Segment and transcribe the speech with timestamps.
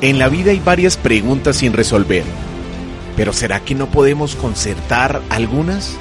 [0.00, 2.22] En la vida hay varias preguntas sin resolver,
[3.16, 5.96] pero ¿será que no podemos concertar algunas?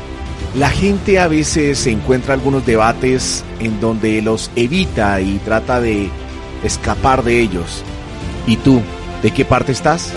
[0.55, 6.11] La gente a veces encuentra algunos debates en donde los evita y trata de
[6.63, 7.83] escapar de ellos.
[8.45, 8.83] ¿Y tú,
[9.23, 10.13] de qué parte estás?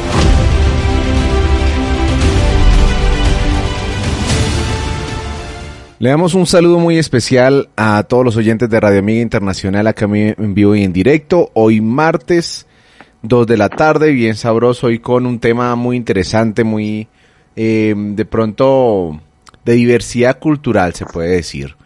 [5.98, 10.04] Le damos un saludo muy especial a todos los oyentes de Radio Amiga Internacional acá
[10.04, 11.50] en vivo y en directo.
[11.54, 12.66] Hoy martes
[13.22, 17.08] dos de la tarde, bien sabroso y con un tema muy interesante, muy
[17.56, 19.20] eh, de pronto
[19.64, 21.76] de diversidad cultural se puede decir.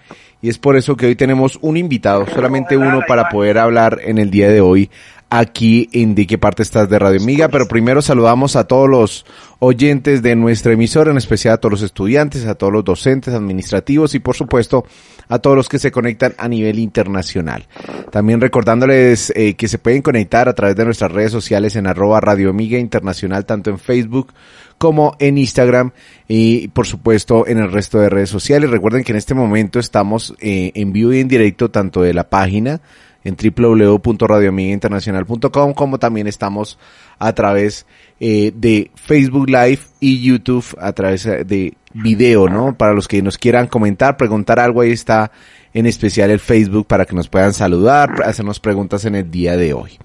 [0.40, 4.18] Y es por eso que hoy tenemos un invitado, solamente uno para poder hablar en
[4.18, 4.90] el día de hoy
[5.38, 9.26] aquí en De qué parte estás de Radio Amiga, pero primero saludamos a todos los
[9.58, 14.14] oyentes de nuestra emisora, en especial a todos los estudiantes, a todos los docentes administrativos
[14.14, 14.84] y por supuesto
[15.28, 17.66] a todos los que se conectan a nivel internacional.
[18.12, 22.20] También recordándoles eh, que se pueden conectar a través de nuestras redes sociales en arroba
[22.20, 24.32] Radio Amiga Internacional, tanto en Facebook
[24.78, 25.90] como en Instagram
[26.28, 28.70] y por supuesto en el resto de redes sociales.
[28.70, 32.28] Recuerden que en este momento estamos eh, en vivo y en directo tanto de la
[32.30, 32.80] página
[33.24, 36.78] en www.radioamigainternacional.com, como también estamos
[37.18, 37.86] a través
[38.20, 42.76] eh, de Facebook Live y YouTube a través de video, ¿no?
[42.76, 45.32] Para los que nos quieran comentar, preguntar algo, ahí está
[45.72, 49.74] en especial el Facebook para que nos puedan saludar, hacernos preguntas en el día de
[49.74, 49.98] hoy.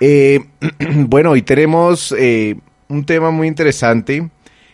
[0.00, 0.40] Eh,
[1.06, 2.56] bueno, hoy tenemos eh,
[2.88, 4.30] un tema muy interesante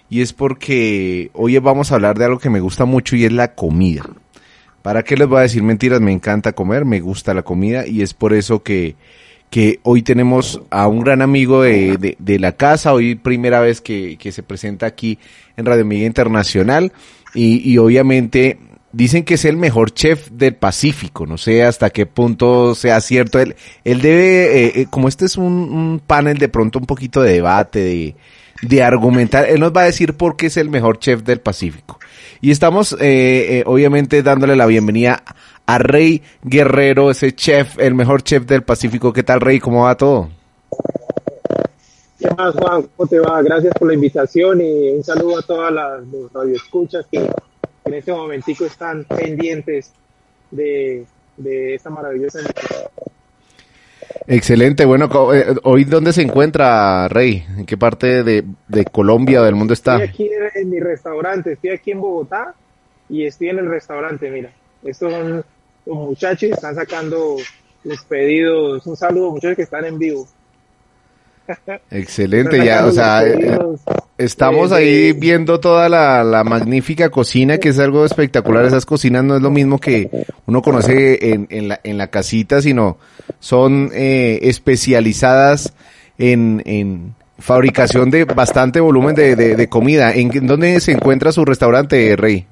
[0.09, 3.33] y es porque hoy vamos a hablar de algo que me gusta mucho y es
[3.33, 4.05] la comida.
[4.85, 6.03] ¿Para qué les voy a decir mentiras?
[6.03, 8.97] Me encanta comer, me gusta la comida y es por eso que,
[9.49, 14.19] que hoy tenemos a un gran amigo de, de, la casa, hoy primera vez que,
[14.19, 15.19] que, se presenta aquí
[15.57, 16.93] en Radio Amiga Internacional
[17.33, 18.59] y, y obviamente
[18.93, 23.39] dicen que es el mejor chef del Pacífico, no sé hasta qué punto sea cierto.
[23.39, 27.23] Él, él debe, eh, eh, como este es un, un, panel de pronto un poquito
[27.23, 28.17] de debate, de,
[28.61, 31.99] de argumentar, él nos va a decir por qué es el mejor chef del Pacífico.
[32.45, 35.23] Y estamos, eh, eh, obviamente, dándole la bienvenida
[35.65, 39.15] a Rey Guerrero, ese chef, el mejor chef del Pacífico.
[39.15, 39.59] ¿Qué tal, Rey?
[39.59, 40.29] ¿Cómo va todo?
[42.19, 42.87] ¿Qué más, Juan?
[42.95, 43.41] ¿Cómo te va?
[43.41, 46.03] Gracias por la invitación y un saludo a todas las
[46.35, 47.21] radioescuchas que
[47.87, 49.95] en este momentico están pendientes
[50.51, 51.07] de,
[51.39, 52.41] de esta maravillosa.
[54.27, 59.55] Excelente, bueno, eh, hoy dónde se encuentra Rey, en qué parte de, de Colombia del
[59.55, 60.03] mundo está.
[60.03, 62.55] Estoy aquí en mi restaurante, estoy aquí en Bogotá
[63.09, 64.51] y estoy en el restaurante, mira,
[64.83, 65.45] estos son
[65.85, 67.37] los muchachos que están sacando
[67.85, 70.27] los pedidos, un saludo muchachos que están en vivo.
[71.91, 73.23] Excelente, ya, o sea,
[74.17, 78.65] estamos ahí viendo toda la, magnífica cocina, que es algo espectacular.
[78.65, 80.11] Esas cocinas no es lo mismo que
[80.47, 82.99] uno conoce en, en, la, en la casita, sino
[83.41, 85.75] son eh, especializadas
[86.19, 90.13] en, en fabricación de bastante volumen de, de, comida.
[90.13, 92.47] ¿En dónde se encuentra su restaurante, Rey?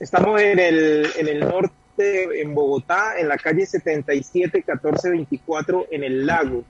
[0.00, 6.26] Estamos en el, en el norte, en Bogotá, en la calle 77 1424, en el
[6.26, 6.64] lago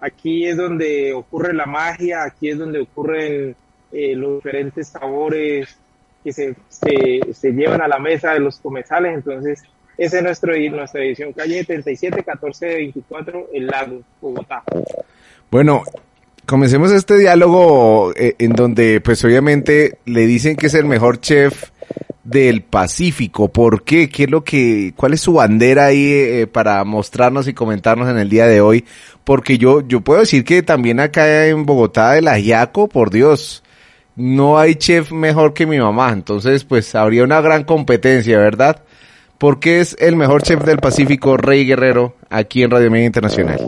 [0.00, 3.56] aquí es donde ocurre la magia, aquí es donde ocurren
[3.92, 5.76] eh, los diferentes sabores
[6.22, 9.14] que se, se, llevan a la mesa de los comensales.
[9.14, 9.62] Entonces,
[9.96, 14.62] esa es nuestro, nuestra edición, calle 37 1424, El Lago, Bogotá.
[15.50, 15.82] Bueno,
[16.46, 21.70] comencemos este diálogo eh, en donde, pues obviamente, le dicen que es el mejor chef
[22.28, 23.48] del Pacífico.
[23.48, 24.10] ¿Por qué?
[24.10, 28.18] ¿Qué es lo que, cuál es su bandera ahí eh, para mostrarnos y comentarnos en
[28.18, 28.84] el día de hoy?
[29.24, 33.62] Porque yo, yo puedo decir que también acá en Bogotá, el Ajiaco, por Dios,
[34.14, 36.12] no hay chef mejor que mi mamá.
[36.12, 38.82] Entonces, pues habría una gran competencia, ¿verdad?
[39.38, 43.58] ¿Por qué es el mejor chef del Pacífico, Rey Guerrero, aquí en Radio Media Internacional?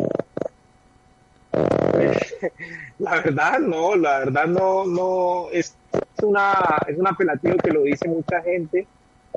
[2.99, 5.75] La verdad no, la verdad no, no, es
[6.23, 8.87] una, es un apelativo que lo dice mucha gente,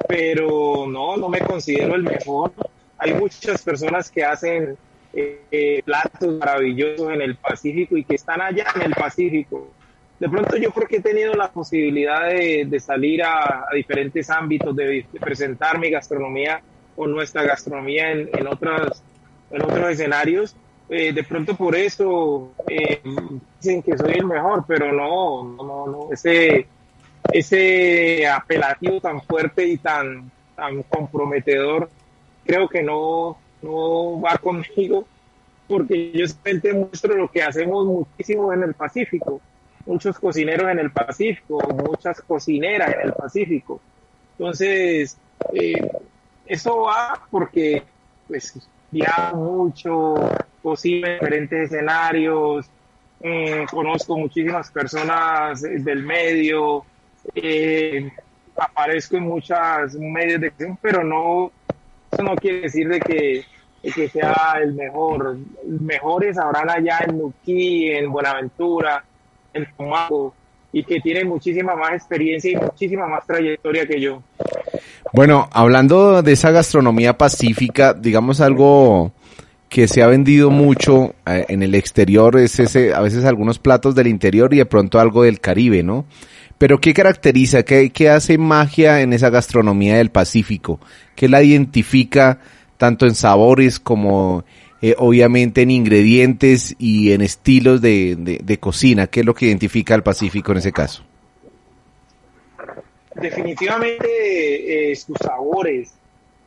[0.08, 2.52] pero no, no me considero el mejor.
[2.98, 4.78] Hay muchas personas que hacen
[5.14, 9.72] eh, platos maravillosos en el Pacífico y que están allá en el Pacífico.
[10.20, 15.06] De pronto yo creo que he tenido la posibilidad de, salir a, diferentes ámbitos, de,
[15.20, 16.62] presentar mi gastronomía
[16.96, 20.56] o nuestra gastronomía en, en, en otros escenarios
[20.90, 23.02] eh, de pronto por eso eh,
[23.60, 26.68] dicen que soy el mejor, pero no, no, no, ese,
[27.32, 31.90] ese apelativo tan fuerte y tan, tan comprometedor,
[32.46, 35.08] creo que no, no va conmigo,
[35.68, 39.42] porque yo simplemente muestro lo que hacemos muchísimo en el Pacífico,
[39.86, 43.82] muchos cocineros en el Pacífico, muchas cocineras en el Pacífico.
[44.38, 45.18] Entonces,
[45.54, 45.90] eh,
[46.46, 47.84] eso va porque
[48.28, 48.60] pues
[48.92, 50.16] viajo mucho,
[50.64, 52.70] en diferentes escenarios,
[53.22, 56.86] eh, conozco muchísimas personas del medio,
[57.36, 58.12] eh,
[58.56, 61.52] aparezco en muchas medios de acción, pero no,
[62.12, 63.46] eso no quiere decir de que,
[63.94, 65.38] que sea el mejor.
[65.66, 69.04] Mejores habrán allá en Nuquí, en Buenaventura,
[69.54, 70.34] en Tomago,
[70.72, 74.22] y que tienen muchísima más experiencia y muchísima más trayectoria que yo.
[75.12, 79.12] Bueno, hablando de esa gastronomía pacífica, digamos algo
[79.74, 83.96] que se ha vendido mucho eh, en el exterior es ese, a veces algunos platos
[83.96, 86.06] del interior y de pronto algo del Caribe, ¿no?
[86.60, 90.80] Pero ¿qué caracteriza, qué, qué hace magia en esa gastronomía del Pacífico?
[91.16, 92.40] ¿Qué la identifica
[92.78, 94.46] tanto en sabores como
[94.84, 99.08] eh, obviamente en ingredientes y en estilos de, de, cocina?
[99.08, 101.04] ¿Qué es lo que identifica al Pacífico en ese caso?
[103.16, 105.94] Definitivamente eh, sus sabores,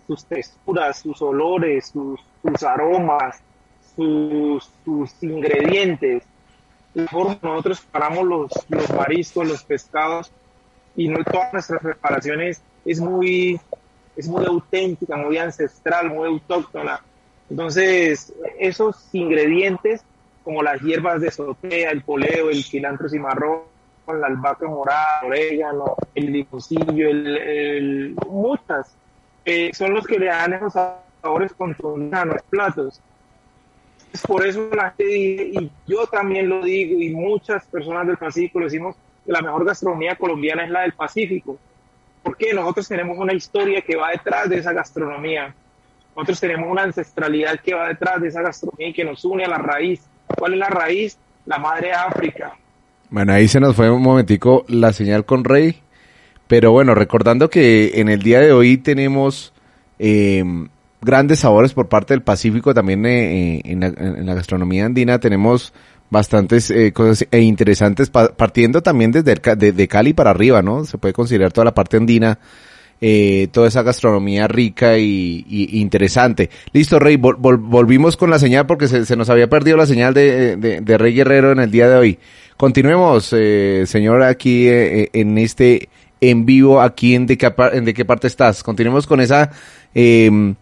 [0.06, 3.40] sus texturas, sus olores, sus, sus aromas,
[3.94, 6.22] sus, sus ingredientes
[6.96, 10.32] nosotros preparamos los, los mariscos, los pescados,
[10.96, 13.60] y no todas nuestras preparaciones es muy,
[14.16, 17.02] es muy auténtica, muy ancestral, muy autóctona.
[17.50, 20.02] Entonces, esos ingredientes,
[20.42, 23.60] como las hierbas de sotea, el poleo, el cilantro cimarrón,
[24.06, 28.96] la albahaca morada, el orégano, el limoncillo, el, muchas,
[29.44, 30.54] eh, son los que le dan
[31.26, 33.02] sabores los platos
[34.22, 38.66] por eso la gente y yo también lo digo, y muchas personas del Pacífico lo
[38.66, 41.58] decimos, que la mejor gastronomía colombiana es la del Pacífico.
[42.22, 45.54] Porque nosotros tenemos una historia que va detrás de esa gastronomía.
[46.14, 49.48] Nosotros tenemos una ancestralidad que va detrás de esa gastronomía y que nos une a
[49.48, 50.00] la raíz.
[50.36, 51.18] ¿Cuál es la raíz?
[51.44, 52.56] La madre África.
[53.10, 55.80] Bueno, ahí se nos fue un momentico la señal con Rey.
[56.48, 59.52] Pero bueno, recordando que en el día de hoy tenemos
[59.98, 60.42] eh,
[61.06, 65.72] grandes sabores por parte del Pacífico, también eh, eh, en, la, gastronomía andina tenemos
[66.10, 70.84] bastantes eh, cosas e interesantes, partiendo también desde de, Cali para arriba, ¿no?
[70.84, 72.38] Se puede considerar toda la parte andina,
[73.52, 76.50] toda esa gastronomía rica y, interesante.
[76.72, 81.14] Listo, Rey, volvimos con la señal porque se, nos había perdido la señal de, Rey
[81.14, 82.18] Guerrero en el día de hoy.
[82.56, 85.88] Continuemos, señor, aquí en este
[86.20, 88.62] en vivo, aquí en de, qué, en de qué parte estás.
[88.62, 89.50] Continuemos con esa...
[89.94, 90.54] Eh,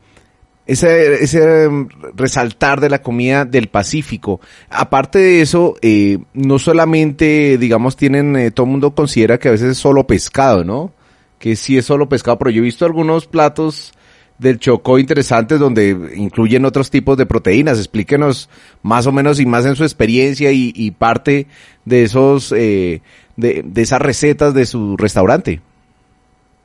[0.66, 4.40] ese, ese um, resaltar de la comida del Pacífico.
[4.70, 9.52] Aparte de eso, eh, no solamente, digamos, tienen, eh, todo el mundo considera que a
[9.52, 10.93] veces es solo pescado, ¿no?
[11.38, 13.93] Que sí es solo pescado, pero yo he visto algunos platos
[14.38, 17.78] del Chocó interesantes donde incluyen otros tipos de proteínas.
[17.78, 18.49] Explíquenos
[18.82, 21.46] más o menos y más en su experiencia y, y parte
[21.84, 23.02] de esos, eh,
[23.37, 25.60] de, de, esas recetas de su restaurante.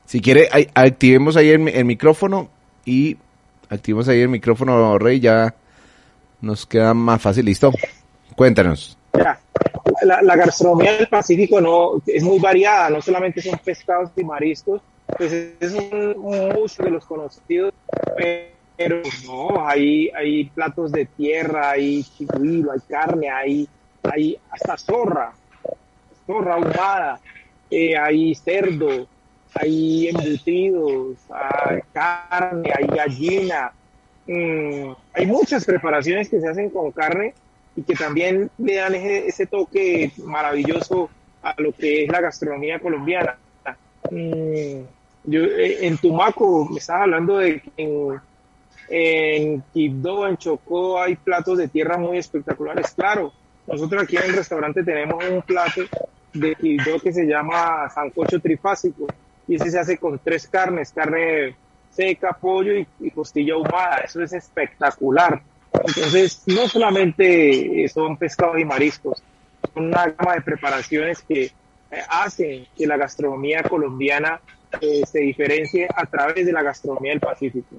[0.05, 2.49] Si quiere, activemos ahí el micrófono
[2.83, 3.17] y
[3.69, 5.53] activemos ahí el micrófono, Rey, ya
[6.41, 7.45] nos queda más fácil.
[7.45, 7.71] Listo.
[8.35, 8.97] Cuéntanos.
[10.01, 14.81] la, gastronomía del Pacífico no es muy variada, no solamente son pescados y mariscos,
[15.17, 16.15] pues es un,
[16.55, 17.73] mucho de los conocidos,
[18.77, 23.67] pero no, hay, hay platos de tierra, hay chihuilo, hay carne, hay,
[24.03, 25.33] hay hasta zorra,
[26.25, 27.19] zorra ahumada,
[27.69, 29.05] eh, hay cerdo,
[29.55, 33.71] hay embutidos, hay carne, hay gallina,
[34.27, 37.33] mm, hay muchas preparaciones que se hacen con carne
[37.75, 41.09] y que también le dan ese, toque maravilloso
[41.41, 43.37] a lo que es la gastronomía colombiana.
[44.11, 44.81] Mm,
[45.25, 48.21] yo, eh, en Tumaco me estaba hablando de que en,
[48.89, 52.91] en Quibdó, en Chocó, hay platos de tierra muy espectaculares.
[52.91, 53.33] Claro,
[53.67, 55.81] nosotros aquí en el restaurante tenemos un plato
[56.33, 59.07] de Quibdó que se llama sancocho trifásico
[59.49, 61.55] y ese se hace con tres carnes, carne
[61.89, 63.97] seca, pollo y, costilla ahumada.
[64.05, 65.41] Eso es espectacular.
[65.73, 69.23] Entonces, no solamente son pescados y mariscos,
[69.73, 71.51] son una gama de preparaciones que eh,
[72.09, 74.39] hacen que la gastronomía colombiana
[74.79, 77.75] eh, se diferencie a través de la gastronomía del Pacífico.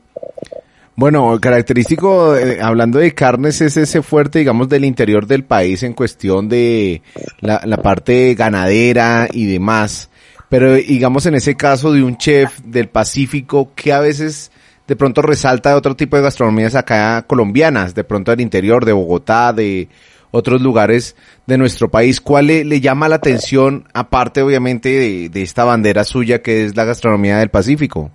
[0.97, 5.93] Bueno, característico, eh, hablando de carnes, es ese fuerte, digamos, del interior del país en
[5.93, 7.01] cuestión de
[7.41, 10.10] la parte ganadera y demás.
[10.51, 14.51] Pero digamos en ese caso de un chef del Pacífico que a veces
[14.89, 18.93] de pronto resalta de otro tipo de gastronomías acá colombianas, de pronto del interior, de
[18.93, 19.89] Bogotá, de
[20.33, 21.15] otros lugares
[21.47, 22.21] de nuestro país.
[22.21, 27.39] ¿Cuál le, llama la atención, aparte obviamente de, esta bandera suya que es la gastronomía
[27.39, 28.11] del Pacífico?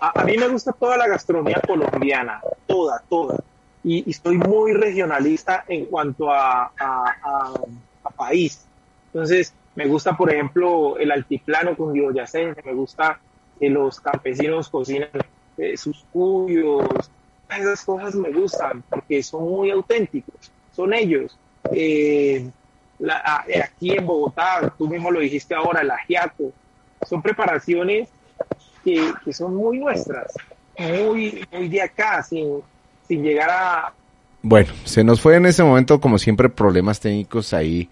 [0.00, 3.36] A, mí me gusta toda la gastronomía colombiana, toda, toda.
[3.84, 7.52] Y, y estoy muy regionalista en cuanto a, a,
[8.04, 8.64] a país.
[9.12, 13.18] Entonces, me gusta, por ejemplo, el altiplano con cundiboyacense, me gusta
[13.58, 15.08] que los campesinos cocinan
[15.56, 16.86] eh, sus cuyos,
[17.48, 21.34] esas cosas me gustan porque son muy auténticos, son ellos.
[21.72, 22.46] Eh,
[22.98, 26.52] la, aquí en Bogotá, tú mismo lo dijiste ahora, el ajiaco,
[27.08, 28.10] son preparaciones
[28.84, 30.30] que, que son muy nuestras,
[30.78, 32.60] muy, muy de acá, sin,
[33.08, 33.94] sin llegar a...
[34.42, 37.88] Bueno, se nos fue en ese momento, como siempre, problemas técnicos ahí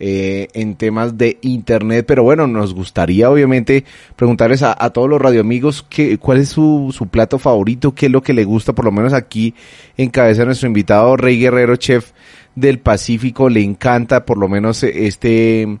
[0.00, 3.84] eh, en temas de internet, pero bueno, nos gustaría obviamente
[4.16, 8.22] preguntarles a, todos los radioamigos que, cuál es su, su, plato favorito, qué es lo
[8.22, 9.54] que le gusta, por lo menos aquí
[9.96, 12.12] en cabeza nuestro invitado Rey Guerrero, chef
[12.54, 15.78] del Pacífico, le encanta por lo menos este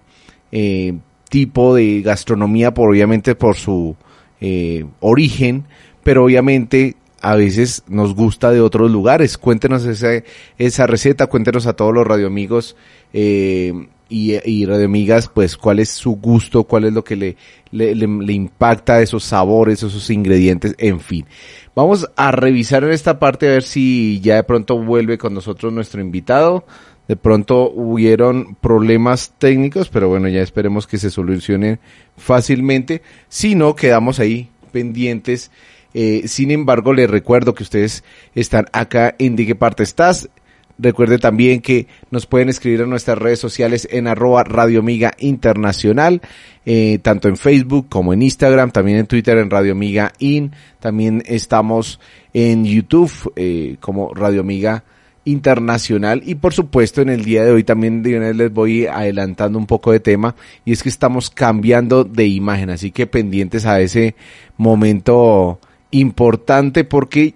[0.52, 0.94] eh,
[1.28, 3.96] tipo de gastronomía, por, obviamente por su
[4.40, 5.64] eh, origen,
[6.02, 9.38] pero obviamente a veces nos gusta de otros lugares.
[9.38, 10.22] Cuéntenos esa,
[10.58, 12.76] esa receta, cuéntenos a todos los radioamigos
[13.12, 13.72] eh,
[14.14, 17.36] y, y radioamigas, pues cuál es su gusto, cuál es lo que le,
[17.72, 21.26] le, le, impacta esos sabores, esos ingredientes, en fin.
[21.74, 25.72] Vamos a revisar en esta parte a ver si ya de pronto vuelve con nosotros
[25.72, 26.64] nuestro invitado.
[27.08, 31.80] De pronto hubieron problemas técnicos, pero bueno, ya esperemos que se solucionen
[32.16, 33.02] fácilmente.
[33.28, 35.50] Si no, quedamos ahí pendientes.
[35.92, 38.04] Eh, sin embargo, les recuerdo que ustedes
[38.36, 40.28] están acá en De qué parte estás.
[40.76, 46.20] Recuerde también que nos pueden escribir en nuestras redes sociales en arroba Radio Amiga Internacional,
[46.66, 51.22] eh, tanto en Facebook como en Instagram, también en Twitter en Radio Amiga In, también
[51.26, 52.00] estamos
[52.32, 54.82] en YouTube eh, como Radio Amiga
[55.24, 59.90] internacional y por supuesto en el día de hoy también les voy adelantando un poco
[59.92, 64.16] de tema y es que estamos cambiando de imagen así que pendientes a ese
[64.58, 67.34] momento importante porque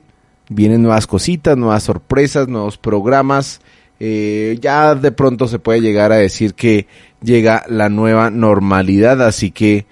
[0.49, 3.61] vienen nuevas cositas, nuevas sorpresas, nuevos programas
[4.01, 6.87] eh, ya de pronto se puede llegar a decir que
[7.21, 9.87] llega la nueva normalidad así que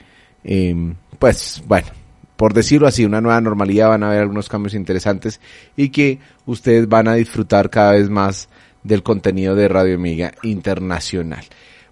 [0.44, 1.88] eh, pues bueno
[2.36, 5.40] por decirlo así, una nueva normalidad, van a haber algunos cambios interesantes
[5.76, 8.48] y que ustedes van a disfrutar cada vez más
[8.82, 11.44] del contenido de Radio Amiga Internacional.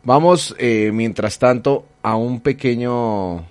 [0.04, 3.47] Vamos, eh, mientras tanto, a un pequeño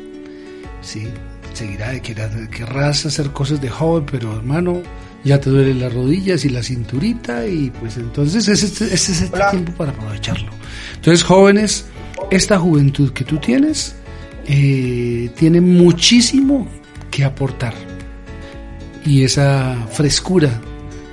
[0.82, 1.10] Sí,
[1.54, 4.82] seguirá de querer, querrás hacer cosas de joven, pero hermano,
[5.24, 9.72] ya te duelen las rodillas y la cinturita y pues entonces ese, es el tiempo
[9.74, 10.52] para aprovecharlo.
[10.96, 11.86] Entonces, jóvenes,
[12.30, 13.96] esta juventud que tú tienes
[14.48, 16.68] eh, tiene muchísimo
[17.10, 17.74] que aportar.
[19.06, 20.62] Y esa frescura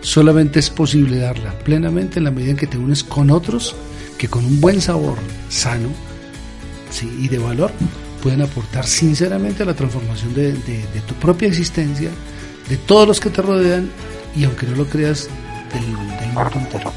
[0.01, 3.77] solamente es posible darla plenamente en la medida en que te unes con otros
[4.17, 5.19] que con un buen sabor
[5.49, 5.89] sano
[7.19, 7.71] y de valor
[8.23, 10.53] pueden aportar sinceramente a la transformación de,
[11.07, 12.11] tu propia existencia,
[12.69, 13.91] de todos los que te rodean
[14.37, 15.29] y aunque no lo creas,
[15.73, 16.93] del, del mundo entero.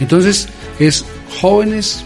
[0.00, 1.04] Entonces, es
[1.40, 2.04] jóvenes,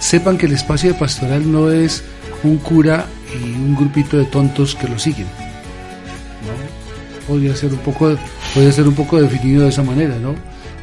[0.00, 2.02] sepan que el espacio de pastoral no es
[2.42, 5.26] un cura y un grupito de tontos que lo siguen.
[5.26, 7.26] ¿no?
[7.26, 8.16] Podría ser un poco
[8.54, 10.34] puede ser un poco definido de esa manera, ¿no?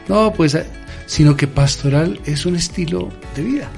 [0.07, 0.57] No, pues,
[1.05, 3.69] sino que pastoral es un estilo de vida.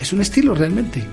[0.00, 1.04] Es un estilo realmente.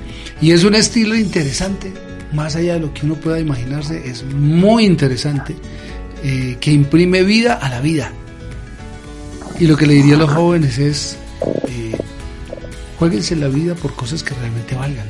[0.41, 1.93] Y es un estilo interesante,
[2.33, 5.55] más allá de lo que uno pueda imaginarse, es muy interesante,
[6.23, 8.11] eh, que imprime vida a la vida.
[9.59, 11.17] Y lo que le diría a los jóvenes es,
[11.67, 11.95] eh,
[12.97, 15.05] jueguense la vida por cosas que realmente valgan.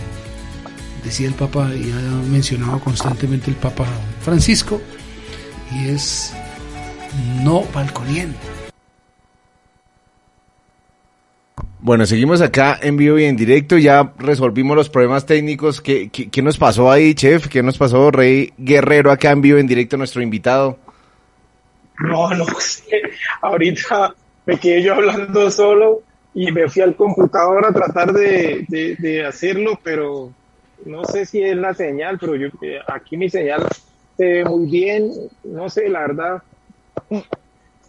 [1.03, 3.85] Decía el Papa, y ha mencionado constantemente el Papa
[4.21, 4.81] Francisco,
[5.71, 6.31] y es
[7.43, 8.37] no balconiendo.
[11.85, 13.77] Bueno, seguimos acá en vivo y en directo.
[13.77, 15.81] Ya resolvimos los problemas técnicos.
[15.81, 17.49] ¿Qué, qué, nos pasó ahí, chef?
[17.49, 20.77] ¿Qué nos pasó, Rey Guerrero, acá en vivo y en directo, nuestro invitado?
[21.99, 23.01] No, no sé.
[23.41, 28.65] Ahorita me quedé yo hablando solo y me fui al computador a tratar de,
[28.97, 30.31] de, hacerlo, pero
[30.85, 32.47] no sé si es la señal, pero yo
[32.87, 33.67] aquí mi señal
[34.15, 35.11] se ve muy bien.
[35.43, 36.43] No sé, la verdad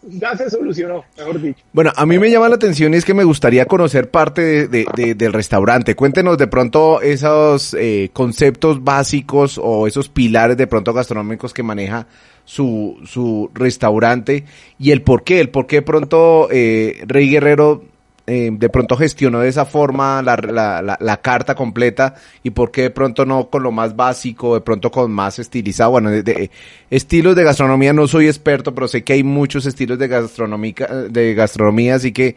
[0.07, 1.63] ya se solucionó, mejor dicho.
[1.73, 5.15] Bueno, a mí me llama la atención y es que me gustaría conocer parte de,
[5.15, 5.95] del restaurante.
[5.95, 12.07] Cuéntenos de pronto esos eh, conceptos básicos o esos pilares de pronto gastronómicos que maneja
[12.45, 14.45] su, su restaurante
[14.77, 17.83] y el por qué, el por qué pronto eh, Rey Guerrero
[18.27, 22.83] eh, de pronto gestionó de esa forma la, la, la, carta completa y por qué
[22.83, 25.91] de pronto no con lo más básico, de pronto con más estilizado.
[25.91, 26.49] Bueno, de,
[26.89, 31.33] estilos de gastronomía no soy experto, pero sé que hay muchos estilos de gastronomía, de
[31.35, 32.35] gastronomía, así que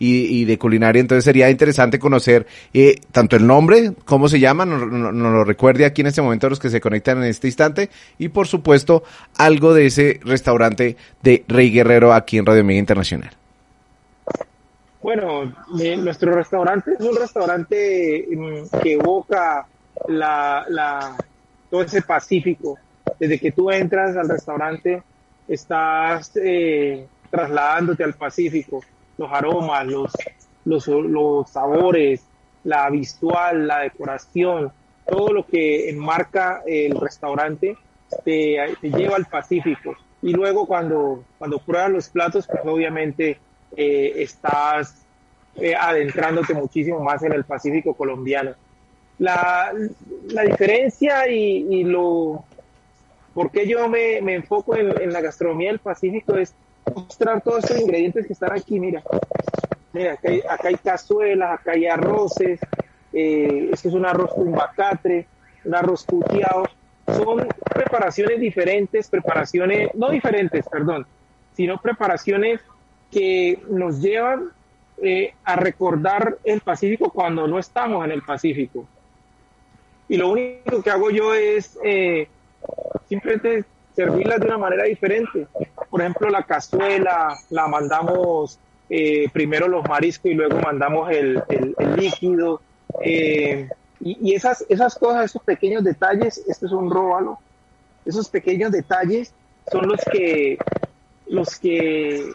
[0.00, 1.00] y, de culinaria.
[1.00, 6.00] Entonces sería interesante conocer eh, tanto el nombre, cómo se llama, nos, lo recuerde aquí
[6.00, 9.04] en este momento los que se conectan en este instante y por supuesto
[9.36, 13.39] algo de ese restaurante de Rey Guerrero aquí en Radio Mega Internacional.
[15.02, 19.66] Bueno, nuestro restaurante es un restaurante mm, que evoca
[20.08, 21.16] la, la,
[21.70, 22.78] todo ese Pacífico.
[23.18, 25.02] Desde que tú entras al restaurante,
[25.48, 28.82] estás eh, trasladándote al Pacífico.
[29.16, 30.12] Los aromas, los,
[30.66, 32.22] los, los sabores,
[32.64, 34.70] la visual, la decoración,
[35.06, 37.76] todo lo que enmarca el restaurante
[38.24, 39.96] te, te lleva al Pacífico.
[40.20, 43.38] Y luego cuando, cuando pruebas los platos, pues obviamente
[43.76, 45.06] eh, estás
[45.56, 48.52] eh, adentrándote muchísimo más en el Pacífico colombiano.
[49.18, 49.72] La,
[50.28, 52.44] la diferencia y, lo
[53.34, 56.54] por qué yo me, me enfoco en, la gastronomía del Pacífico es
[56.94, 58.80] mostrar todos estos ingredientes que están aquí.
[58.80, 59.02] Mira,
[59.92, 62.58] mira acá hay, cazuelas, acá hay arroces,
[63.12, 65.26] esto es un arroz con bacatre,
[65.64, 66.64] un arroz puteado.
[67.06, 71.06] Son preparaciones diferentes, preparaciones, no diferentes, perdón,
[71.54, 72.60] sino preparaciones
[73.10, 74.50] que nos llevan
[75.02, 78.86] eh, a recordar el Pacífico cuando no estamos en el Pacífico.
[80.08, 82.28] Y lo único que hago yo es eh,
[83.08, 83.64] simplemente
[83.94, 85.46] servirlas de una manera diferente.
[85.88, 91.42] Por ejemplo, la cazuela la mandamos eh, primero los mariscos y luego mandamos el,
[91.96, 92.60] líquido.
[93.04, 93.66] y,
[94.00, 97.38] y, esas, esas cosas, esos pequeños detalles, este es un róbalo,
[98.04, 99.32] esos pequeños detalles
[99.70, 100.58] son los que,
[101.26, 102.34] los que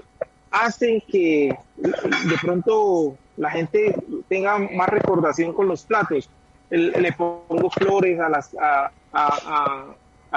[0.55, 3.93] hacen que de pronto la gente
[4.29, 6.29] tenga más recordación con los platos.
[6.69, 8.91] le pongo flores a,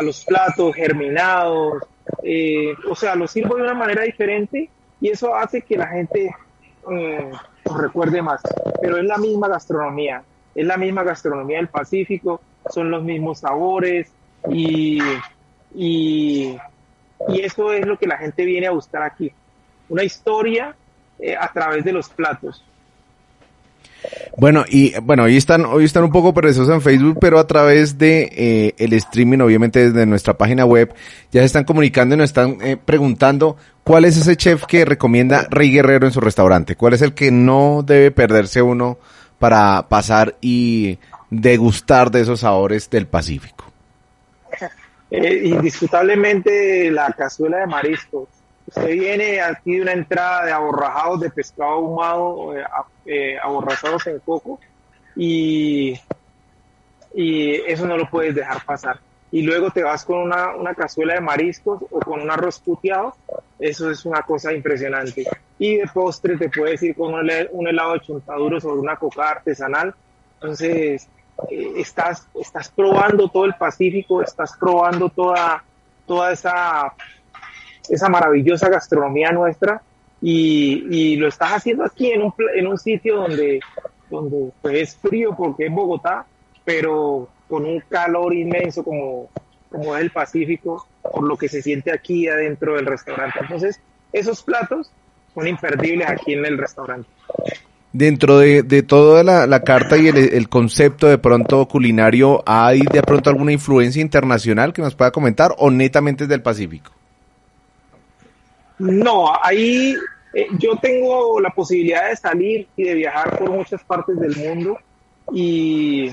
[0.02, 1.82] los platos germinados,
[2.22, 6.34] eh, o sea, los sirvo de una manera diferente y eso hace que la gente
[6.90, 7.30] eh,
[7.76, 8.40] recuerde más.
[8.80, 10.22] Pero es la misma gastronomía,
[10.54, 14.12] es la misma gastronomía del Pacífico, son los mismos sabores
[14.50, 14.98] y,
[15.74, 16.58] y
[17.28, 19.32] eso es lo que la gente viene a buscar aquí
[19.88, 20.74] una historia
[21.18, 22.64] eh, a través de los platos.
[24.36, 27.98] Bueno, y bueno, hoy están, hoy están un poco perezosos en Facebook, pero a través
[27.98, 30.94] de eh, el streaming, obviamente desde nuestra página web,
[31.32, 35.48] ya se están comunicando y nos están eh, preguntando cuál es ese chef que recomienda
[35.50, 38.98] Rey Guerrero en su restaurante, cuál es el que no debe perderse uno
[39.40, 40.98] para pasar y
[41.30, 43.64] degustar de esos sabores del Pacífico.
[45.10, 48.28] indiscutablemente la cazuela de mariscos
[48.68, 52.64] Usted viene aquí de una entrada de aborrajados de pescado ahumado, eh,
[53.06, 53.38] eh,
[54.06, 54.60] en coco,
[55.16, 55.98] y,
[57.14, 59.00] y eso no lo puedes dejar pasar.
[59.30, 63.14] Y luego te vas con una, una cazuela de mariscos o con un arroz puteado,
[63.58, 65.24] eso es una cosa impresionante.
[65.58, 69.94] Y de postre te puedes ir con un, helado de chontaduro sobre una coca artesanal.
[70.34, 71.08] Entonces,
[71.50, 75.64] eh, estás, estás probando todo el Pacífico, estás probando toda,
[76.06, 76.92] toda esa
[77.90, 79.82] esa maravillosa gastronomía nuestra
[80.20, 83.60] y, lo estás haciendo aquí en un, en un sitio donde,
[84.10, 86.26] donde pues, es frío porque es Bogotá,
[86.64, 89.28] pero con un calor inmenso como,
[89.70, 93.38] como es el Pacífico, por lo que se siente aquí adentro del restaurante.
[93.40, 93.80] Entonces,
[94.12, 94.90] esos platos
[95.34, 97.08] son imperdibles aquí en el restaurante.
[97.92, 102.80] Dentro de, de toda la, la carta y el, el, concepto de pronto culinario, ¿hay
[102.80, 106.92] de pronto alguna influencia internacional que nos pueda comentar o netamente del Pacífico?
[108.78, 109.96] No, ahí
[110.34, 114.78] eh, yo tengo la posibilidad de salir y de viajar por muchas partes del mundo
[115.32, 116.12] y,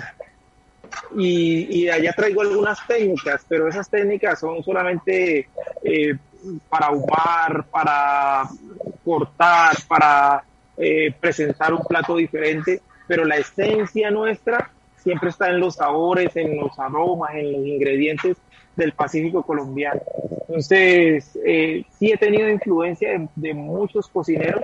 [1.15, 5.47] y, allá traigo algunas técnicas, pero esas técnicas son solamente
[5.83, 6.17] eh,
[6.69, 8.49] para ahumar, para
[9.03, 10.43] cortar, para
[10.77, 16.57] eh, presentar un plato diferente, pero la esencia nuestra siempre está en los sabores, en
[16.57, 18.37] los aromas, en los ingredientes
[18.75, 20.01] del Pacífico colombiano.
[20.47, 24.61] Entonces, eh, sí he tenido influencia de, muchos cocineros,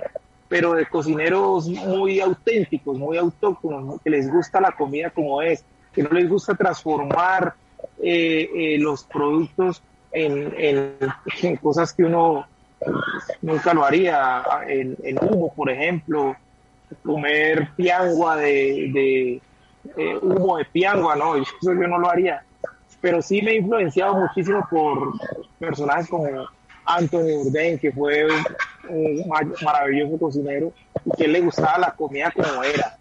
[0.48, 6.02] pero de cocineros muy auténticos, muy autóctonos, que les gusta la comida como es, que
[6.02, 7.54] no les gusta transformar
[8.02, 10.96] eh, eh, los productos en,
[11.60, 12.46] cosas que uno
[13.40, 14.42] nunca lo haría.
[14.66, 16.36] En, humo, por ejemplo,
[17.04, 19.40] comer piangua de,
[19.96, 22.44] eh, humo de piangua, no, eso yo no lo haría.
[23.02, 25.12] Pero sí me he influenciado muchísimo por
[25.58, 26.24] personajes como
[26.86, 28.26] Anthony Bourdain, que fue
[28.88, 29.28] un
[29.62, 30.72] maravilloso cocinero
[31.04, 32.96] y que le gustaba la comida como era,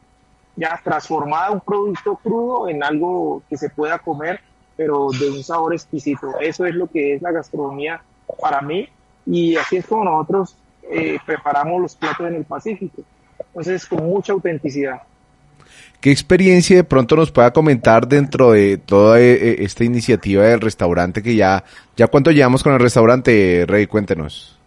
[0.55, 4.41] ya transformada un producto crudo en algo que se pueda comer,
[4.75, 6.39] pero de un sabor exquisito.
[6.39, 8.01] Eso es lo que es la gastronomía
[8.41, 8.89] para mí
[9.25, 10.57] y así es como nosotros
[10.89, 13.03] eh, preparamos los platos en el Pacífico.
[13.39, 15.01] Entonces, con mucha autenticidad.
[16.01, 20.59] ¿Qué experiencia de pronto nos pueda comentar dentro de toda eh, eh, esta iniciativa del
[20.59, 21.63] restaurante que ya,
[21.95, 23.85] ya cuánto llevamos con el restaurante, Rey?
[23.85, 24.57] Cuéntenos.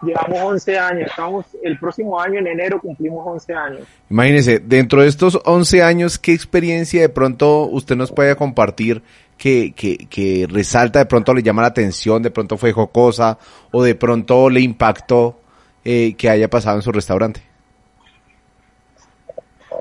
[0.00, 3.80] Llevamos 11 años, estamos, el próximo año en enero cumplimos 11 años.
[4.08, 9.02] Imagínese, dentro de estos 11 años, ¿qué experiencia de pronto usted nos puede compartir
[9.36, 13.38] que, que, que resalta, de pronto le llama la atención, de pronto fue jocosa
[13.72, 15.40] o de pronto le impactó
[15.84, 17.47] eh, que haya pasado en su restaurante?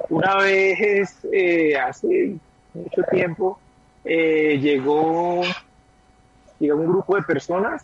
[0.10, 2.38] Una vez, eh, hace
[2.74, 3.60] mucho tiempo,
[4.06, 7.84] eh, llegó, un grupo de personas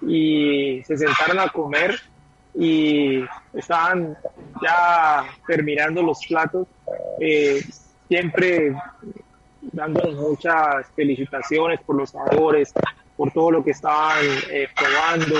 [0.00, 1.94] y se sentaron a comer
[2.54, 4.16] y estaban
[4.62, 6.66] ya terminando los platos,
[7.20, 7.62] eh,
[8.08, 8.74] siempre
[9.60, 12.72] dándonos muchas felicitaciones por los sabores,
[13.16, 14.24] por todo lo que estaban
[14.74, 15.36] probando.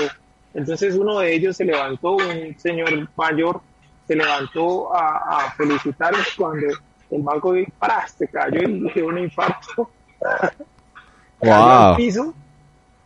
[0.53, 3.61] Entonces uno de ellos se levantó, un señor mayor,
[4.09, 6.65] se levantó a, felicitar cuando
[7.11, 9.89] el banco para se cayó y le dio un infarto.
[11.41, 11.95] Wow.
[11.95, 12.33] piso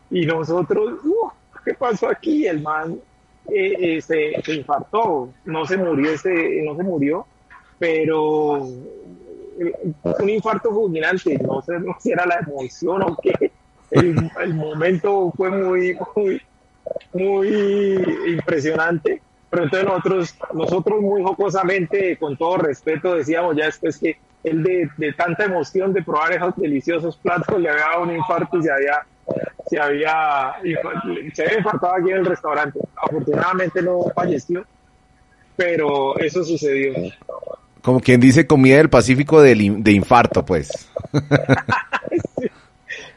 [0.10, 1.02] y nosotros,
[1.64, 2.48] ¿qué pasó aquí?
[2.48, 3.00] El man
[3.48, 7.28] eh, eh, se, se, infartó, no se murió, ese, no se murió,
[7.78, 8.68] pero
[9.60, 13.52] eh, un infarto fulminante, no sé si era la emoción o qué.
[13.92, 16.42] El, el momento fue muy, muy,
[17.14, 19.22] muy impresionante
[19.54, 24.90] pero entonces nosotros, nosotros muy jocosamente, con todo respeto, decíamos ya después que él de,
[24.98, 28.72] de tanta emoción de probar esos deliciosos platos le había dado un infarto y se
[28.72, 29.06] había,
[29.68, 30.54] se había,
[31.36, 32.80] se había infartado aquí en el restaurante.
[32.96, 34.66] Afortunadamente no falleció,
[35.56, 37.12] pero eso sucedió.
[37.84, 40.90] Como quien dice, comida del Pacífico de, de infarto, pues.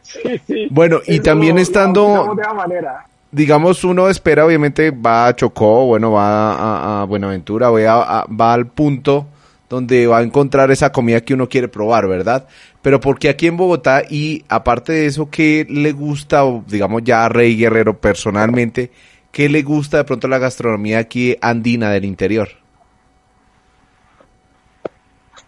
[0.03, 2.35] sí, sí, Bueno, y también estando...
[2.37, 8.53] De manera digamos, uno espera, obviamente, va a Chocó, bueno, va a, Buenaventura, va, va
[8.53, 9.27] al punto
[9.69, 12.47] donde va a encontrar esa comida que uno quiere probar, ¿verdad?
[12.83, 17.29] Pero porque aquí en Bogotá y aparte de eso, ¿qué le gusta, digamos ya a
[17.29, 18.93] Rey Guerrero personalmente,
[19.33, 22.49] qué le gusta de pronto la gastronomía aquí andina del interior?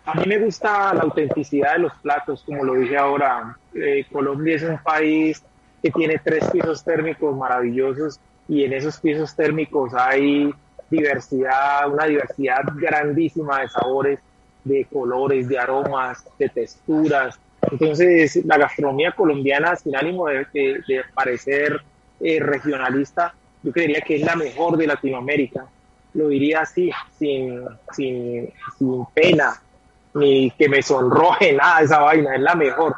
[0.05, 3.57] A mí me gusta la autenticidad de los platos, como lo dije ahora.
[3.75, 5.45] Eh, Colombia es un país
[5.83, 10.53] que tiene tres pisos térmicos maravillosos y en esos pisos térmicos hay
[10.91, 14.19] diversidad, una diversidad grandísima de sabores,
[14.65, 17.39] de colores, de aromas, de texturas.
[17.71, 21.81] Entonces, la gastronomía colombiana, sin ánimo de, parecer
[22.21, 25.67] eh, regionalista, yo creería que es la mejor de Latinoamérica.
[26.15, 29.61] Lo diría así, sin, sin, sin pena,
[30.15, 32.97] ni que me sonroje nada esa vaina, es la mejor.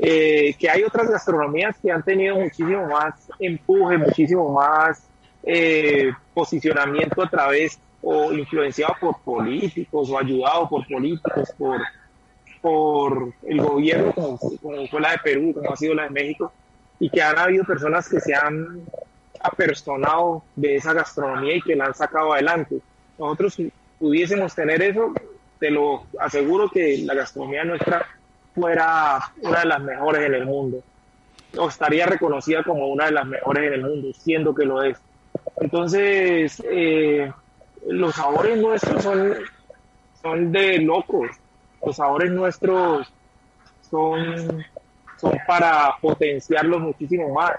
[0.00, 5.02] Eh, que hay otras gastronomías que han tenido muchísimo más empuje, muchísimo más
[5.42, 11.80] eh, posicionamiento a través o influenciado por políticos o ayudado por políticos, por,
[12.60, 16.52] por el gobierno, como, fue la de Perú, como ha sido la de México,
[17.00, 18.82] y que han habido personas que se han
[19.40, 22.78] apersonado de esa gastronomía y que la han sacado adelante.
[23.18, 23.56] Nosotros
[23.98, 25.12] pudiésemos tener eso,
[25.58, 28.06] te lo aseguro que la gastronomía nuestra
[28.58, 30.82] fuera una de las mejores en el mundo,
[31.56, 34.98] o estaría reconocida como una de las mejores en el mundo, siendo que lo es.
[35.60, 37.32] Entonces, eh,
[37.86, 39.34] los sabores nuestros son,
[40.20, 41.30] son de locos,
[41.84, 43.12] los sabores nuestros
[43.88, 44.64] son,
[45.20, 47.52] son para potenciarlos muchísimo más,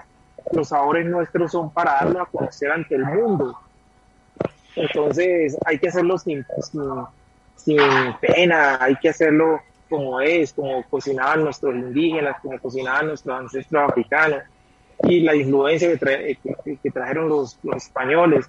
[0.52, 3.58] los sabores nuestros son para darlo a conocer ante el mundo.
[4.76, 6.46] Entonces, hay que hacerlo sin,
[7.56, 7.78] sin
[8.20, 9.60] pena, hay que hacerlo
[9.90, 14.42] como es, como cocinaban nuestros indígenas, como cocinaban nuestros ancestros africanos
[15.02, 16.38] y la influencia que,
[16.80, 18.48] que, trajeron los, españoles.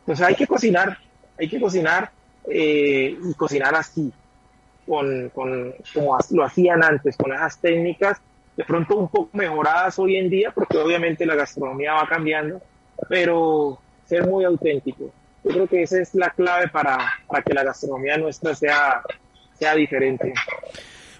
[0.00, 0.98] Entonces hay que cocinar,
[1.38, 2.10] hay que cocinar
[2.48, 4.10] eh, y cocinar así,
[4.86, 8.18] con, con, como lo hacían antes, con esas técnicas,
[8.56, 12.62] de pronto un poco mejoradas hoy en día, porque obviamente la gastronomía va cambiando,
[13.08, 15.12] pero ser muy auténtico.
[15.44, 19.02] Yo creo que esa es la clave para, para que la gastronomía nuestra sea
[19.58, 20.32] sea diferente.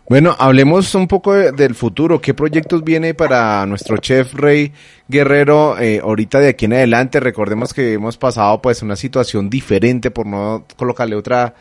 [0.09, 2.19] Bueno, hablemos un poco del futuro.
[2.19, 4.73] ¿Qué proyectos viene para nuestro chef Rey
[5.07, 7.21] Guerrero eh, ahorita de aquí en adelante?
[7.21, 11.55] Recordemos que hemos pasado pues una situación diferente por no colocarle otra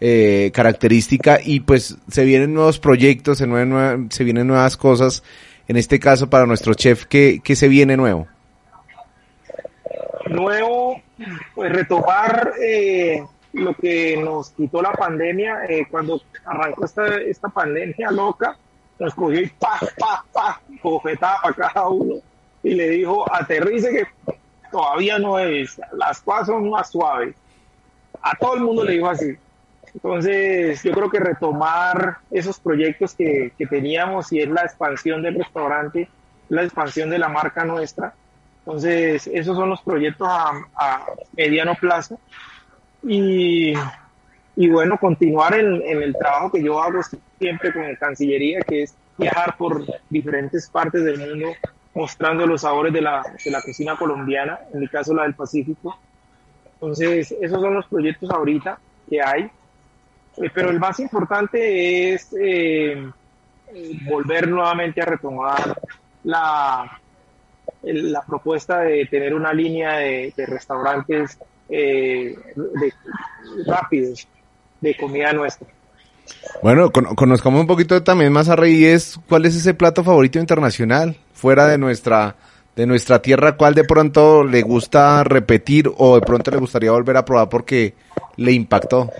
[0.00, 3.46] eh, característica y pues se vienen nuevos proyectos, se,
[4.10, 5.24] se vienen nuevas cosas.
[5.66, 8.28] En este caso para nuestro chef, ¿qué, qué se viene nuevo?
[10.30, 11.02] Nuevo,
[11.52, 18.10] pues retomar eh, lo que nos quitó la pandemia, eh, cuando arrancó esta, esta pandemia
[18.10, 18.56] loca,
[18.98, 22.16] nos cogió y pa, pa, pa, bofetada para cada uno
[22.62, 24.34] y le dijo, aterrice que
[24.70, 27.34] todavía no es, las cosas son más suaves.
[28.20, 29.36] A todo el mundo le dijo así.
[29.94, 35.36] Entonces, yo creo que retomar esos proyectos que, que teníamos y es la expansión del
[35.36, 36.08] restaurante,
[36.48, 38.12] la expansión de la marca nuestra.
[38.60, 41.06] Entonces, esos son los proyectos a, a
[41.36, 42.18] mediano plazo
[43.02, 43.72] y,
[44.56, 47.00] y bueno, continuar en, en, el trabajo que yo hago
[47.38, 51.48] siempre con Cancillería, que es viajar por diferentes partes del mundo
[51.94, 55.98] mostrando los sabores de la, de la cocina colombiana, en mi caso la del Pacífico.
[56.74, 58.78] Entonces, esos son los proyectos ahorita
[59.10, 59.50] que hay.
[60.36, 63.10] Eh, pero el más importante es eh,
[64.08, 65.80] volver nuevamente a retomar
[66.22, 67.00] la,
[67.82, 72.92] la propuesta de tener una línea de, de restaurantes eh, de,
[73.66, 74.26] rápidos
[74.80, 75.66] de comida nuestra.
[76.62, 81.16] Bueno, con, conozcamos un poquito también más a Reyes, ¿cuál es ese plato favorito internacional
[81.32, 82.36] fuera de nuestra
[82.76, 83.56] de nuestra tierra?
[83.56, 87.94] ¿Cuál de pronto le gusta repetir o de pronto le gustaría volver a probar porque
[88.36, 89.10] le impactó?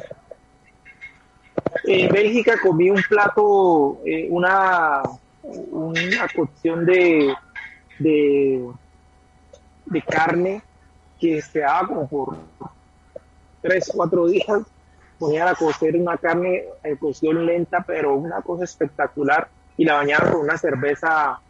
[1.84, 5.02] En Bélgica comí un plato, eh, una,
[5.42, 7.34] una cocción de,
[7.98, 8.64] de,
[9.86, 10.62] de carne
[11.20, 12.36] que se daba como por
[13.60, 14.62] tres, cuatro días,
[15.18, 20.32] ponían a cocer una carne en cocción lenta, pero una cosa espectacular, y la bañaban
[20.32, 21.40] con una cerveza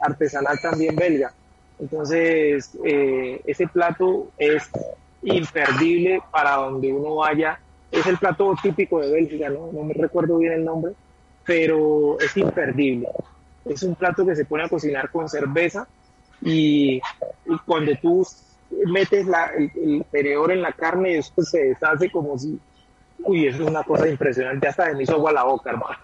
[0.00, 1.32] artesanal también belga.
[1.78, 4.70] Entonces, eh, ese plato es
[5.22, 7.58] imperdible para donde uno vaya.
[7.90, 9.70] Es el plato típico de Bélgica, ¿no?
[9.72, 10.92] no me recuerdo bien el nombre,
[11.44, 13.08] pero es imperdible.
[13.64, 15.86] Es un plato que se pone a cocinar con cerveza
[16.42, 17.00] y,
[17.46, 18.26] y cuando tú
[18.86, 22.58] metes la, el, el pereor en la carne y eso se deshace como si
[23.26, 25.96] Uy, eso es una cosa impresionante, hasta me hizo agua la boca, hermano.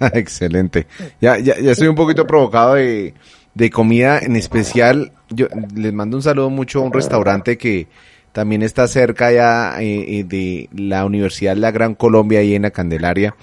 [0.12, 0.86] Excelente.
[1.20, 3.14] Ya, ya, ya estoy un poquito provocado de,
[3.54, 7.88] de comida, en especial, yo les mando un saludo mucho a un restaurante que
[8.32, 12.70] también está cerca ya eh, de la Universidad de la Gran Colombia, ahí en la
[12.70, 13.34] Candelaria.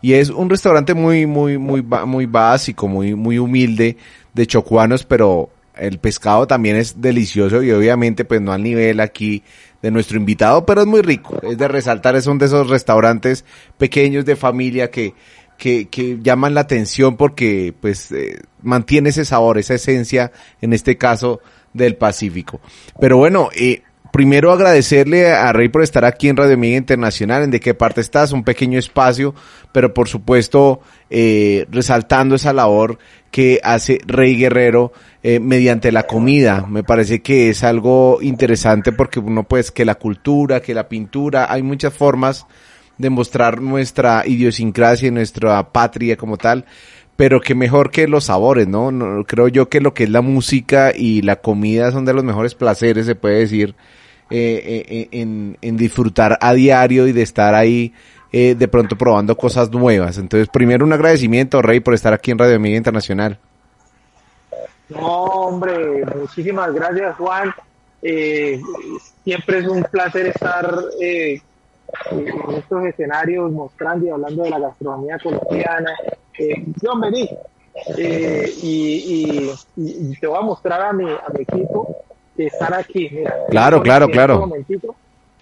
[0.00, 3.96] Y es un restaurante muy, muy, muy, muy básico, muy, muy humilde,
[4.32, 9.42] de chocuanos, pero el pescado también es delicioso y obviamente pues no al nivel aquí
[9.82, 11.40] de nuestro invitado, pero es muy rico.
[11.42, 13.44] Es de resaltar, es uno de esos restaurantes
[13.78, 15.14] pequeños de familia que,
[15.56, 20.96] que, que llaman la atención porque pues eh, mantiene ese sabor, esa esencia, en este
[20.98, 21.40] caso
[21.72, 22.60] del Pacífico.
[23.00, 27.50] Pero bueno, eh, primero agradecerle a Rey por estar aquí en Radio Amiga Internacional, en
[27.50, 29.34] de qué parte estás, un pequeño espacio,
[29.72, 32.98] pero por supuesto eh, resaltando esa labor
[33.30, 34.92] que hace Rey Guerrero
[35.22, 36.66] eh, mediante la comida.
[36.68, 41.52] Me parece que es algo interesante porque uno pues que la cultura, que la pintura,
[41.52, 42.46] hay muchas formas
[42.98, 46.66] de mostrar nuestra idiosincrasia y nuestra patria como tal,
[47.16, 48.90] pero que mejor que los sabores, ¿no?
[48.92, 49.24] ¿no?
[49.24, 52.54] Creo yo que lo que es la música y la comida son de los mejores
[52.54, 53.74] placeres, se puede decir,
[54.30, 57.92] eh, eh, en, en disfrutar a diario y de estar ahí
[58.32, 60.18] eh, de pronto probando cosas nuevas.
[60.18, 63.38] Entonces, primero un agradecimiento, Rey, por estar aquí en Radio Amiga Internacional.
[64.88, 67.52] No, hombre, muchísimas gracias, Juan.
[68.02, 68.60] Eh,
[69.24, 71.40] siempre es un placer estar eh,
[72.10, 75.92] en estos escenarios mostrando y hablando de la gastronomía colombiana.
[76.38, 77.28] Eh, yo vení
[77.98, 81.96] eh, y, y, y, te voy a mostrar a mi, a mi equipo
[82.46, 83.08] están aquí.
[83.10, 84.50] Mira, claro, claro, claro.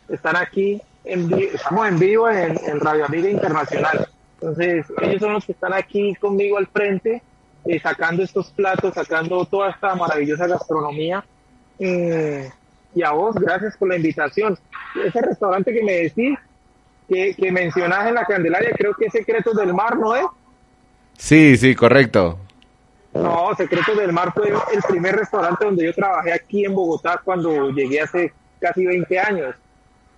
[0.08, 4.08] Están aquí en estamos en vivo en, en, Radio Amiga Internacional.
[4.40, 7.22] Entonces, ellos son los que están aquí conmigo al frente,
[7.64, 11.24] eh, sacando estos platos, sacando toda esta maravillosa gastronomía.
[11.78, 12.50] Eh,
[12.94, 14.58] y a vos, gracias por la invitación.
[15.04, 16.38] Ese restaurante que me decís,
[17.08, 20.26] que, que mencionás en la Candelaria, creo que es Secretos del Mar, ¿no es?
[21.16, 22.38] Sí, sí, correcto.
[23.22, 27.70] No, Secretos del Mar fue el primer restaurante donde yo trabajé aquí en Bogotá cuando
[27.70, 29.54] llegué hace casi 20 años.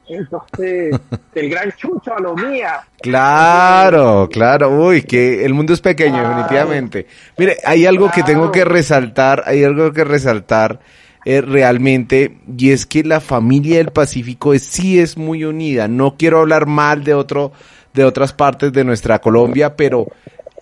[0.08, 0.98] Entonces,
[1.34, 2.80] el gran chucho a lo mía.
[3.00, 7.06] Claro, claro, uy, que el mundo es pequeño, definitivamente.
[7.36, 8.14] Mire, hay algo claro.
[8.26, 10.80] que tengo que resaltar, hay algo que resaltar
[11.24, 15.86] eh, realmente, y es que la familia del Pacífico es, sí es muy unida.
[15.86, 17.52] No quiero hablar mal de otro,
[17.94, 20.06] de otras partes de nuestra Colombia, pero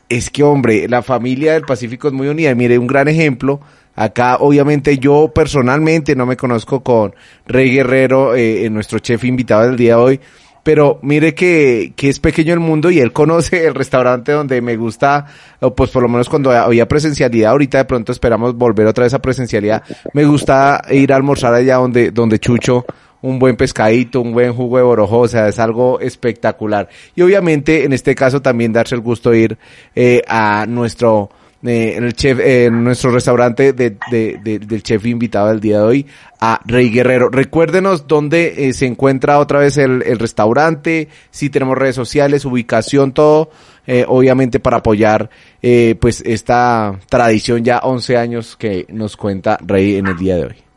[0.08, 2.54] es que, hombre, la familia del Pacífico es muy unida.
[2.54, 3.60] Mire, un gran ejemplo.
[3.94, 7.14] Acá, obviamente, yo personalmente no me conozco con
[7.46, 10.20] Rey Guerrero, eh, nuestro chef invitado del día de hoy,
[10.62, 14.76] pero mire que, que es pequeño el mundo y él conoce el restaurante donde me
[14.76, 15.26] gusta,
[15.74, 19.18] pues por lo menos cuando había presencialidad, ahorita de pronto esperamos volver otra vez a
[19.18, 22.84] presencialidad, me gusta ir a almorzar allá donde, donde Chucho,
[23.22, 26.88] un buen pescadito, un buen jugo de borojo, o sea, es algo espectacular.
[27.14, 29.58] Y obviamente en este caso también darse el gusto de ir
[29.94, 31.30] eh, a nuestro
[31.64, 36.06] eh, el chef, eh, nuestro restaurante de, de, del chef invitado del día de hoy,
[36.40, 37.30] a Rey Guerrero.
[37.30, 43.12] Recuérdenos dónde eh, se encuentra otra vez el, el, restaurante, si tenemos redes sociales, ubicación,
[43.12, 43.50] todo,
[43.86, 45.30] eh, obviamente para apoyar
[45.62, 50.44] eh, pues esta tradición ya 11 años que nos cuenta Rey en el día de
[50.44, 50.67] hoy.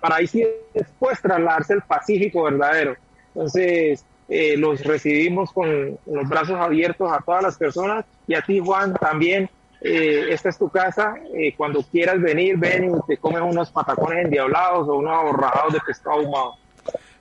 [0.00, 2.96] para ahí sí después trasladarse al Pacífico verdadero.
[3.34, 8.58] Entonces, eh, los recibimos con los brazos abiertos a todas las personas y a ti,
[8.58, 9.48] Juan, también.
[9.80, 14.24] Eh, esta es tu casa, eh, cuando quieras venir, ven y te comes unos patacones
[14.24, 16.54] endiablados o unos aborrajados de pescado ahumado.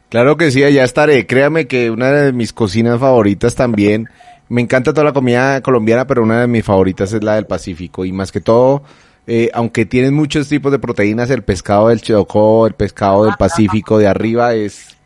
[0.09, 1.27] Claro que sí, allá estaré.
[1.27, 4.07] Créame que una de mis cocinas favoritas también,
[4.49, 8.05] me encanta toda la comida colombiana, pero una de mis favoritas es la del Pacífico
[8.05, 8.83] y más que todo,
[9.27, 13.97] eh, aunque tienen muchos tipos de proteínas, el pescado del Chocó, el pescado del Pacífico
[13.97, 14.96] de arriba es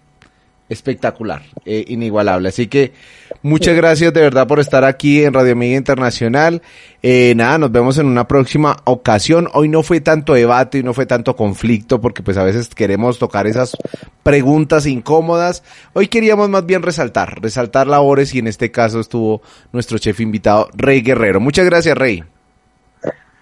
[0.72, 2.48] espectacular, eh, inigualable.
[2.48, 2.94] Así que
[3.42, 6.62] muchas gracias de verdad por estar aquí en Radio Amiga Internacional.
[7.04, 9.50] Eh, nada, nos vemos en una próxima ocasión.
[9.54, 13.20] Hoy no fue tanto debate y no fue tanto conflicto porque pues a veces queremos
[13.20, 13.76] tocar esas
[14.24, 15.62] preguntas incómodas.
[15.92, 19.42] Hoy queríamos más bien resaltar, resaltar labores y en este caso estuvo
[19.74, 21.42] nuestro chef invitado Rey Guerrero.
[21.42, 22.24] Muchas gracias Rey.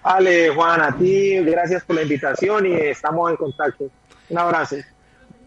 [0.02, 3.86] Ale, Juan, a ti, gracias por la invitación y estamos en contacto.
[4.30, 4.78] Un abrazo.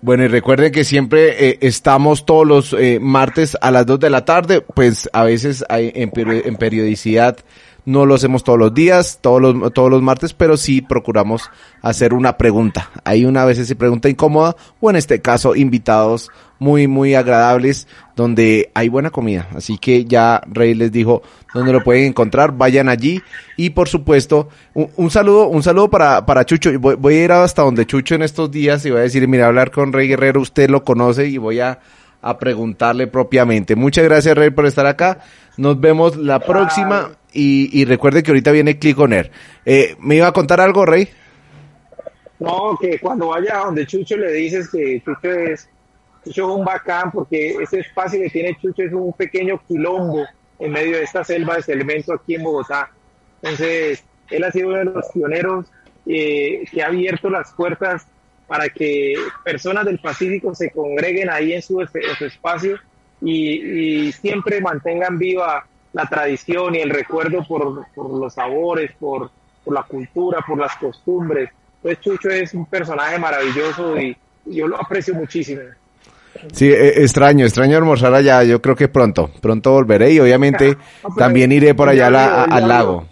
[0.02, 4.10] Bueno, y recuerden que siempre eh, estamos todos los eh, martes a las 2 de
[4.10, 7.38] la tarde, pues a veces hay en, en, periodicidad
[7.84, 12.14] no lo hacemos todos los días, todos los, todos los martes, pero sí procuramos hacer
[12.14, 12.90] una pregunta.
[13.04, 18.70] Hay una vez si pregunta incómoda o en este caso invitados muy, muy agradables donde
[18.74, 19.48] hay buena comida.
[19.56, 23.20] Así que ya Rey les dijo dónde lo pueden encontrar, vayan allí
[23.56, 26.70] y por supuesto un, un saludo, un saludo para, para Chucho.
[26.78, 29.48] Voy, voy, a ir hasta donde Chucho en estos días y voy a decir, mira,
[29.48, 31.80] hablar con Rey Guerrero, usted lo conoce y voy a,
[32.20, 33.74] a preguntarle propiamente.
[33.74, 35.18] Muchas gracias Rey por estar acá.
[35.56, 38.98] Nos vemos la próxima y, recuerde que ahorita viene Click.
[39.64, 41.08] Eh, ¿Me iba a contar algo, Rey?
[42.38, 45.68] No, que cuando vaya a donde Chucho le dices que Chucho es
[46.24, 50.26] Chucho es un bacán porque ese espacio que tiene Chucho es un pequeño quilombo
[50.58, 52.90] en medio de esta selva de Elemento aquí en Bogotá.
[53.42, 55.66] Entonces, él ha sido uno de los pioneros
[56.06, 58.06] eh, que ha abierto las puertas
[58.46, 59.14] para que
[59.44, 62.76] personas del Pacífico se congreguen ahí en su, en su espacio
[63.20, 69.31] y, y, siempre mantengan viva la tradición y el recuerdo por, por los sabores, por,
[69.64, 71.50] por, la cultura, por las costumbres.
[71.81, 75.62] Pues Chucho es un personaje maravilloso y yo lo aprecio muchísimo.
[76.52, 78.42] Sí, extraño, extraño almorzar allá.
[78.44, 82.68] Yo creo que pronto, pronto volveré y obviamente no, también iré por allá la, al
[82.68, 83.07] lago.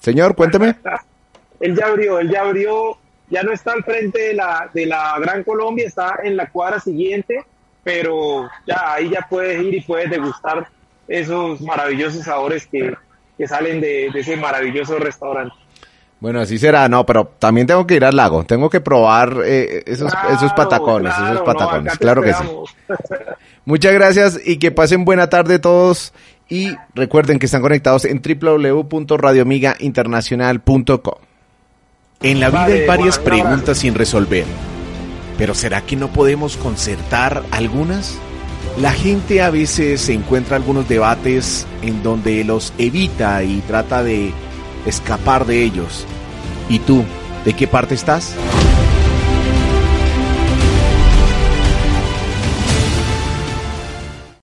[0.00, 0.76] Señor, cuénteme.
[1.60, 2.96] Él ya abrió, él ya abrió,
[3.28, 6.78] ya no está al frente de la, de la Gran Colombia, está en la cuadra
[6.78, 7.44] siguiente,
[7.82, 10.68] pero ya ahí ya puedes ir y puedes degustar
[11.08, 12.94] esos maravillosos sabores que,
[13.36, 15.54] que salen de, de ese maravilloso restaurante.
[16.20, 19.84] Bueno, así será, no, pero también tengo que ir al lago, tengo que probar eh,
[19.86, 22.42] esos, claro, esos patacones, claro, esos patacones, no, claro que sí.
[23.64, 26.12] Muchas gracias y que pasen buena tarde todos
[26.48, 31.14] y recuerden que están conectados en www.radioamigainternacional.com.
[32.20, 34.44] En la vida hay varias preguntas sin resolver,
[35.36, 38.18] pero ¿será que no podemos concertar algunas?
[38.80, 44.32] La gente a veces encuentra algunos debates en donde los evita y trata de
[44.86, 46.06] escapar de ellos.
[46.68, 47.02] ¿Y tú,
[47.44, 48.36] de qué parte estás?